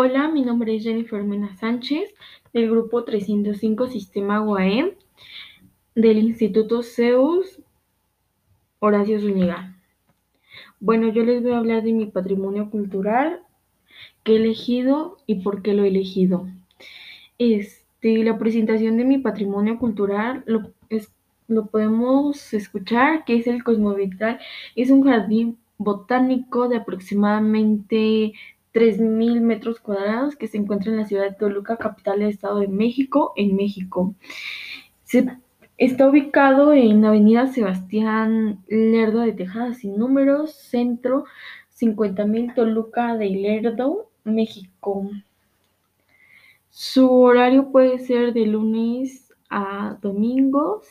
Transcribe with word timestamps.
Hola, 0.00 0.28
mi 0.28 0.42
nombre 0.42 0.76
es 0.76 0.84
Jennifer 0.84 1.24
Mena 1.24 1.56
Sánchez, 1.56 2.14
del 2.52 2.70
grupo 2.70 3.02
305 3.02 3.88
Sistema 3.88 4.40
UAM, 4.40 4.92
del 5.96 6.18
Instituto 6.18 6.84
Zeus 6.84 7.60
Horacio 8.78 9.20
Zúñiga. 9.20 9.74
Bueno, 10.78 11.08
yo 11.08 11.24
les 11.24 11.42
voy 11.42 11.50
a 11.50 11.58
hablar 11.58 11.82
de 11.82 11.92
mi 11.92 12.06
patrimonio 12.06 12.70
cultural, 12.70 13.42
que 14.22 14.34
he 14.34 14.36
elegido 14.36 15.18
y 15.26 15.42
por 15.42 15.62
qué 15.62 15.74
lo 15.74 15.82
he 15.82 15.88
elegido. 15.88 16.46
Este, 17.40 18.22
la 18.22 18.38
presentación 18.38 18.98
de 18.98 19.04
mi 19.04 19.18
patrimonio 19.18 19.80
cultural 19.80 20.44
lo, 20.46 20.70
lo 21.48 21.66
podemos 21.66 22.54
escuchar, 22.54 23.24
que 23.24 23.34
es 23.34 23.48
el 23.48 23.64
Cosmovital. 23.64 24.38
Es 24.76 24.90
un 24.90 25.02
jardín 25.02 25.58
botánico 25.76 26.68
de 26.68 26.76
aproximadamente 26.76 28.34
3.000 28.72 29.40
metros 29.40 29.80
cuadrados 29.80 30.36
que 30.36 30.48
se 30.48 30.58
encuentra 30.58 30.90
en 30.90 30.98
la 30.98 31.06
ciudad 31.06 31.24
de 31.24 31.34
Toluca, 31.34 31.76
capital 31.76 32.20
del 32.20 32.28
Estado 32.28 32.60
de 32.60 32.68
México, 32.68 33.32
en 33.36 33.56
México. 33.56 34.14
está 35.76 36.08
ubicado 36.08 36.72
en 36.72 37.04
Avenida 37.04 37.46
Sebastián 37.46 38.62
Lerdo 38.68 39.20
de 39.20 39.32
Tejada 39.32 39.74
sin 39.74 39.96
números, 39.96 40.52
centro 40.52 41.24
50.000 41.80 42.54
Toluca 42.54 43.16
de 43.16 43.30
Lerdo, 43.30 44.10
México. 44.24 45.10
Su 46.70 47.10
horario 47.10 47.72
puede 47.72 47.98
ser 47.98 48.32
de 48.32 48.46
lunes 48.46 49.32
a 49.50 49.98
domingos. 50.02 50.86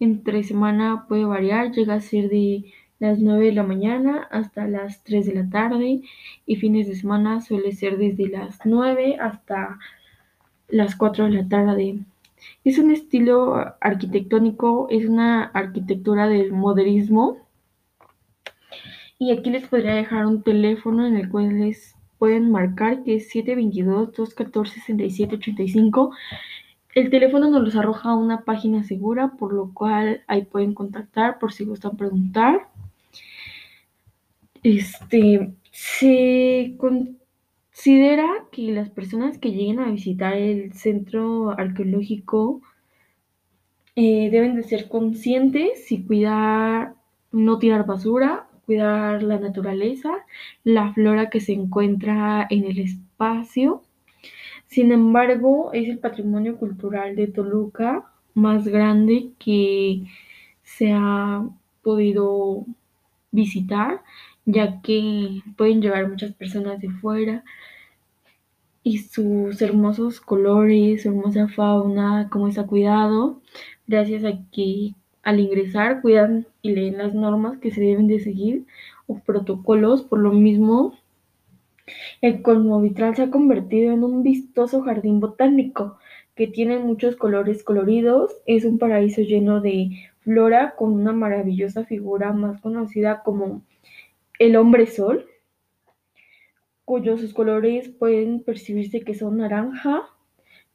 Entre 0.00 0.44
semana 0.44 1.06
puede 1.08 1.24
variar, 1.24 1.72
llega 1.72 1.94
a 1.94 2.00
ser 2.00 2.28
de 2.28 2.64
las 2.98 3.20
9 3.20 3.46
de 3.46 3.52
la 3.52 3.62
mañana 3.62 4.26
hasta 4.30 4.66
las 4.66 5.04
3 5.04 5.26
de 5.26 5.34
la 5.34 5.48
tarde 5.48 6.02
y 6.46 6.56
fines 6.56 6.88
de 6.88 6.96
semana 6.96 7.40
suele 7.40 7.72
ser 7.72 7.96
desde 7.96 8.28
las 8.28 8.58
9 8.64 9.18
hasta 9.20 9.78
las 10.68 10.96
4 10.96 11.26
de 11.26 11.30
la 11.30 11.48
tarde. 11.48 12.00
Es 12.64 12.78
un 12.78 12.90
estilo 12.90 13.76
arquitectónico, 13.80 14.88
es 14.90 15.08
una 15.08 15.44
arquitectura 15.44 16.26
del 16.28 16.52
modernismo. 16.52 17.38
Y 19.18 19.32
aquí 19.32 19.50
les 19.50 19.66
podría 19.66 19.94
dejar 19.94 20.26
un 20.26 20.42
teléfono 20.42 21.06
en 21.06 21.16
el 21.16 21.28
cual 21.28 21.58
les 21.58 21.96
pueden 22.18 22.50
marcar 22.50 23.04
que 23.04 23.16
es 23.16 23.30
722-214-6785. 23.34 26.10
El 26.94 27.10
teléfono 27.10 27.50
nos 27.50 27.62
los 27.62 27.76
arroja 27.76 28.10
a 28.10 28.16
una 28.16 28.44
página 28.44 28.82
segura, 28.82 29.34
por 29.38 29.52
lo 29.52 29.72
cual 29.72 30.22
ahí 30.26 30.44
pueden 30.44 30.74
contactar 30.74 31.38
por 31.38 31.52
si 31.52 31.64
gustan 31.64 31.96
preguntar. 31.96 32.68
Este, 34.62 35.52
se 35.70 36.74
considera 36.78 38.28
que 38.50 38.72
las 38.72 38.90
personas 38.90 39.38
que 39.38 39.52
lleguen 39.52 39.78
a 39.78 39.90
visitar 39.90 40.34
el 40.34 40.72
centro 40.72 41.50
arqueológico 41.50 42.60
eh, 43.94 44.30
deben 44.30 44.56
de 44.56 44.62
ser 44.62 44.88
conscientes 44.88 45.90
y 45.90 46.04
cuidar, 46.04 46.94
no 47.32 47.58
tirar 47.58 47.86
basura, 47.86 48.48
cuidar 48.66 49.22
la 49.22 49.38
naturaleza, 49.38 50.10
la 50.64 50.92
flora 50.92 51.30
que 51.30 51.40
se 51.40 51.52
encuentra 51.52 52.46
en 52.50 52.64
el 52.64 52.78
espacio. 52.78 53.82
Sin 54.66 54.92
embargo, 54.92 55.70
es 55.72 55.88
el 55.88 55.98
patrimonio 55.98 56.58
cultural 56.58 57.16
de 57.16 57.28
Toluca 57.28 58.04
más 58.34 58.68
grande 58.68 59.30
que 59.38 60.02
se 60.62 60.92
ha 60.92 61.48
podido 61.82 62.66
visitar 63.30 64.02
ya 64.50 64.80
que 64.80 65.42
pueden 65.58 65.82
llegar 65.82 66.08
muchas 66.08 66.32
personas 66.32 66.80
de 66.80 66.88
fuera 66.88 67.44
y 68.82 68.96
sus 68.96 69.60
hermosos 69.60 70.20
colores, 70.22 71.02
su 71.02 71.10
hermosa 71.10 71.48
fauna, 71.48 72.28
cómo 72.30 72.48
está 72.48 72.66
cuidado, 72.66 73.42
gracias 73.86 74.24
a 74.24 74.38
que 74.50 74.94
al 75.22 75.40
ingresar 75.40 76.00
cuidan 76.00 76.46
y 76.62 76.70
leen 76.70 76.96
las 76.96 77.12
normas 77.12 77.58
que 77.58 77.70
se 77.70 77.82
deben 77.82 78.06
de 78.06 78.20
seguir 78.20 78.64
o 79.06 79.18
protocolos, 79.18 80.02
por 80.02 80.18
lo 80.20 80.32
mismo 80.32 80.96
el 82.22 82.42
Vitral 82.82 83.16
se 83.16 83.24
ha 83.24 83.30
convertido 83.30 83.92
en 83.92 84.02
un 84.02 84.22
vistoso 84.22 84.80
jardín 84.80 85.20
botánico 85.20 85.98
que 86.34 86.46
tiene 86.46 86.78
muchos 86.78 87.16
colores 87.16 87.62
coloridos, 87.62 88.34
es 88.46 88.64
un 88.64 88.78
paraíso 88.78 89.20
lleno 89.20 89.60
de 89.60 89.90
flora 90.20 90.74
con 90.74 90.94
una 90.94 91.12
maravillosa 91.12 91.84
figura 91.84 92.32
más 92.32 92.62
conocida 92.62 93.22
como 93.22 93.62
el 94.38 94.56
hombre 94.56 94.86
sol, 94.86 95.26
cuyos 96.84 97.32
colores 97.34 97.88
pueden 97.88 98.42
percibirse 98.42 99.00
que 99.00 99.14
son 99.14 99.38
naranja, 99.38 100.08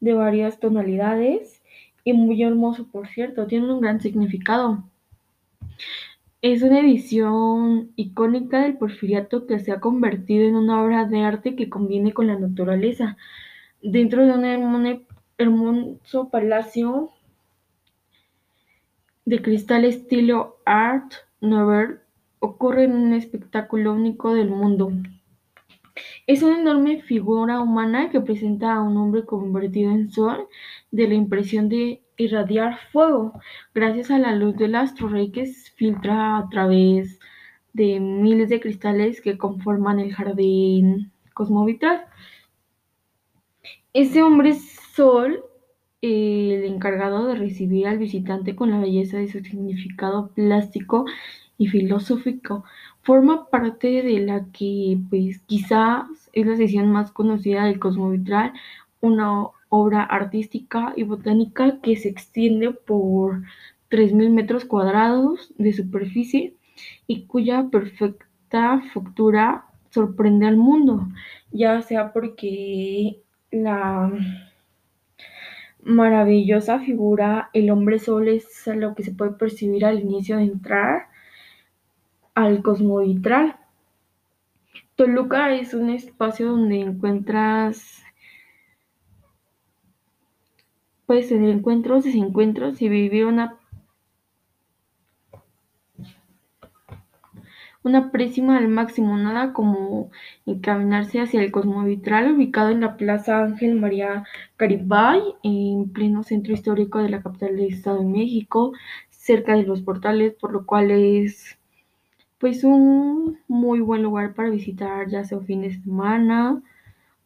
de 0.00 0.14
varias 0.14 0.58
tonalidades 0.58 1.62
y 2.04 2.12
muy 2.12 2.42
hermoso, 2.42 2.88
por 2.90 3.06
cierto, 3.06 3.46
tiene 3.46 3.72
un 3.72 3.80
gran 3.80 4.00
significado. 4.00 4.82
Es 6.42 6.62
una 6.62 6.80
edición 6.80 7.92
icónica 7.94 8.62
del 8.62 8.76
porfiriato 8.76 9.46
que 9.46 9.60
se 9.60 9.70
ha 9.70 9.78
convertido 9.78 10.44
en 10.44 10.56
una 10.56 10.82
obra 10.82 11.04
de 11.06 11.20
arte 11.20 11.54
que 11.54 11.68
conviene 11.68 12.12
con 12.12 12.26
la 12.26 12.36
naturaleza. 12.36 13.16
Dentro 13.80 14.26
de 14.26 14.32
un 14.32 15.06
hermoso 15.38 16.28
palacio 16.30 17.10
de 19.24 19.40
cristal 19.40 19.84
estilo 19.84 20.56
Art 20.64 21.12
Nouveau 21.40 22.01
ocurre 22.42 22.84
en 22.84 22.94
un 22.94 23.12
espectáculo 23.14 23.94
único 23.94 24.34
del 24.34 24.50
mundo. 24.50 24.90
Es 26.26 26.42
una 26.42 26.58
enorme 26.58 27.00
figura 27.02 27.60
humana 27.60 28.10
que 28.10 28.20
presenta 28.20 28.74
a 28.74 28.82
un 28.82 28.96
hombre 28.96 29.24
convertido 29.24 29.92
en 29.92 30.10
sol 30.10 30.48
de 30.90 31.06
la 31.06 31.14
impresión 31.14 31.68
de 31.68 32.02
irradiar 32.16 32.78
fuego, 32.90 33.32
gracias 33.74 34.10
a 34.10 34.18
la 34.18 34.34
luz 34.34 34.56
del 34.56 34.74
astro 34.74 35.08
rey 35.08 35.30
que 35.30 35.46
filtra 35.46 36.38
a 36.38 36.48
través 36.48 37.20
de 37.72 38.00
miles 38.00 38.48
de 38.48 38.60
cristales 38.60 39.20
que 39.20 39.38
conforman 39.38 40.00
el 40.00 40.12
jardín 40.12 41.12
cosmovitral. 41.34 42.06
Ese 43.92 44.22
hombre 44.22 44.54
sol, 44.54 45.44
el 46.00 46.64
encargado 46.64 47.28
de 47.28 47.36
recibir 47.36 47.86
al 47.86 47.98
visitante 47.98 48.56
con 48.56 48.70
la 48.70 48.80
belleza 48.80 49.18
de 49.18 49.28
su 49.28 49.40
significado 49.40 50.32
plástico 50.34 51.04
y 51.58 51.68
filosófico. 51.68 52.64
Forma 53.02 53.46
parte 53.46 54.02
de 54.02 54.20
la 54.20 54.46
que, 54.52 54.98
pues, 55.10 55.40
quizás 55.46 56.06
es 56.32 56.46
la 56.46 56.56
sesión 56.56 56.90
más 56.92 57.10
conocida 57.10 57.64
del 57.64 57.78
Cosmovitral, 57.78 58.52
una 59.00 59.46
obra 59.68 60.02
artística 60.04 60.92
y 60.96 61.04
botánica 61.04 61.80
que 61.80 61.96
se 61.96 62.08
extiende 62.08 62.72
por 62.72 63.42
3.000 63.90 64.30
metros 64.30 64.64
cuadrados 64.64 65.52
de 65.58 65.72
superficie 65.72 66.54
y 67.06 67.24
cuya 67.26 67.68
perfecta 67.70 68.82
factura 68.92 69.66
sorprende 69.90 70.46
al 70.46 70.56
mundo, 70.56 71.08
ya 71.50 71.82
sea 71.82 72.12
porque 72.12 73.20
la 73.50 74.10
maravillosa 75.82 76.80
figura, 76.80 77.50
el 77.52 77.70
hombre 77.70 77.98
sol 77.98 78.28
es 78.28 78.46
lo 78.66 78.94
que 78.94 79.02
se 79.02 79.12
puede 79.12 79.32
percibir 79.32 79.84
al 79.84 80.00
inicio 80.00 80.36
de 80.36 80.44
entrar 80.44 81.11
al 82.34 82.62
Cosmovitral. 82.62 83.56
Toluca 84.96 85.52
es 85.54 85.74
un 85.74 85.90
espacio 85.90 86.50
donde 86.50 86.80
encuentras, 86.80 88.02
puedes 91.06 91.28
tener 91.28 91.50
encuentros, 91.50 92.04
desencuentros 92.04 92.80
y 92.82 92.88
vivir 92.88 93.26
una 93.26 93.58
una 97.84 98.12
próxima 98.12 98.56
al 98.58 98.68
máximo, 98.68 99.16
nada 99.16 99.52
como 99.52 100.10
encaminarse 100.46 101.20
hacia 101.20 101.42
el 101.42 101.50
Cosmovitral, 101.50 102.32
ubicado 102.32 102.70
en 102.70 102.80
la 102.80 102.96
Plaza 102.96 103.42
Ángel 103.42 103.74
María 103.74 104.24
Caribay, 104.56 105.20
en 105.42 105.92
pleno 105.92 106.22
centro 106.22 106.54
histórico 106.54 107.00
de 107.00 107.08
la 107.10 107.22
capital 107.22 107.56
del 107.56 107.72
Estado 107.72 107.98
de 107.98 108.04
México, 108.04 108.72
cerca 109.10 109.56
de 109.56 109.64
los 109.64 109.82
portales, 109.82 110.34
por 110.34 110.52
lo 110.52 110.64
cual 110.64 110.90
es 110.90 111.58
pues 112.42 112.64
un 112.64 113.38
muy 113.46 113.78
buen 113.78 114.02
lugar 114.02 114.34
para 114.34 114.50
visitar, 114.50 115.08
ya 115.08 115.22
sea 115.22 115.38
fin 115.38 115.62
de 115.62 115.80
semana 115.80 116.60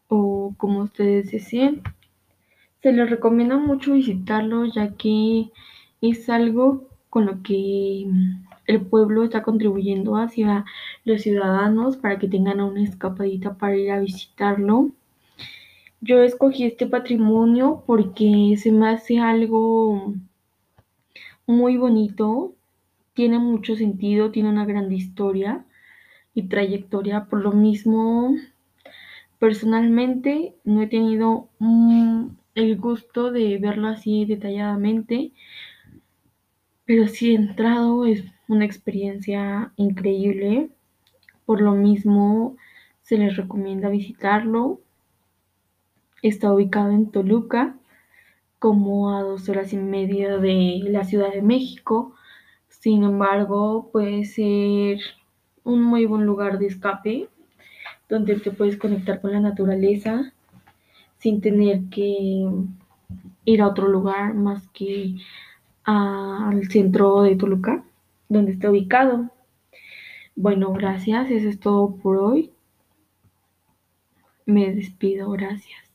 o 0.09 0.53
como 0.59 0.81
ustedes 0.81 1.31
deseen. 1.31 1.81
Se 2.83 2.93
les 2.93 3.09
recomienda 3.09 3.57
mucho 3.57 3.95
visitarlo 3.95 4.67
ya 4.67 4.95
que 4.95 5.51
es 6.03 6.29
algo 6.29 6.85
con 7.09 7.25
lo 7.25 7.43
que 7.43 8.07
el 8.67 8.83
pueblo 8.83 9.25
está 9.25 9.43
contribuyendo 9.43 10.19
hacia 10.19 10.67
los 11.07 11.23
ciudadanos 11.23 11.97
para 11.97 12.19
que 12.19 12.29
tengan 12.29 12.61
una 12.61 12.83
escapadita 12.83 13.55
para 13.55 13.75
ir 13.75 13.93
a 13.93 14.01
visitarlo. 14.01 14.91
Yo 16.03 16.23
escogí 16.23 16.65
este 16.65 16.87
patrimonio 16.87 17.85
porque 17.87 18.55
se 18.59 18.71
me 18.71 18.91
hace 18.91 19.19
algo 19.19 20.13
muy 21.47 21.79
bonito 21.79 22.53
tiene 23.17 23.41
mucho 23.41 23.75
sentido, 23.75 24.31
tiene 24.31 24.51
una 24.51 24.65
gran 24.67 24.93
historia 24.93 25.65
y 26.35 26.45
trayectoria. 26.45 27.27
Por 27.27 27.43
lo 27.43 27.53
mismo, 27.53 28.37
Personalmente 29.39 30.55
no 30.65 30.83
he 30.83 30.87
tenido 30.87 31.49
mm, 31.59 32.29
el 32.55 32.79
gusto 32.79 33.31
de 33.31 33.59
verlo 33.59 33.89
así 33.89 34.25
detalladamente, 34.25 35.33
pero 36.87 37.07
sí 37.07 37.33
he 37.33 37.35
entrado, 37.35 38.07
es 38.07 38.25
una 38.49 38.65
experiencia 38.65 39.73
increíble. 39.77 40.71
Por 41.45 41.61
lo 41.61 41.73
mismo, 41.73 42.57
se 43.03 43.19
les 43.19 43.37
recomienda 43.37 43.91
visitarlo. 43.91 44.81
Está 46.23 46.53
ubicado 46.53 46.93
en 46.93 47.11
Toluca, 47.11 47.77
como 48.59 49.11
a 49.15 49.23
dos 49.23 49.49
horas 49.51 49.73
y 49.75 49.77
media 49.77 50.39
de 50.39 50.81
la 50.85 51.05
Ciudad 51.05 51.31
de 51.31 51.43
México. 51.43 52.15
Sin 52.87 53.03
embargo, 53.03 53.91
puede 53.91 54.25
ser 54.25 55.01
un 55.65 55.83
muy 55.83 56.07
buen 56.07 56.25
lugar 56.25 56.61
de 56.61 56.69
escape 56.69 57.29
donde 58.09 58.37
te 58.37 58.53
puedes 58.53 58.77
conectar 58.77 59.21
con 59.21 59.33
la 59.33 59.41
naturaleza 59.41 60.33
sin 61.19 61.41
tener 61.41 61.89
que 61.91 62.49
ir 63.45 63.61
a 63.61 63.67
otro 63.67 63.89
lugar 63.89 64.35
más 64.35 64.69
que 64.69 65.17
al 65.83 66.69
centro 66.71 67.23
de 67.23 67.35
Toluca, 67.35 67.83
donde 68.29 68.53
está 68.53 68.71
ubicado. 68.71 69.33
Bueno, 70.37 70.73
gracias, 70.73 71.29
eso 71.29 71.49
es 71.49 71.59
todo 71.59 71.97
por 71.97 72.19
hoy. 72.19 72.53
Me 74.45 74.73
despido, 74.73 75.29
gracias. 75.33 75.86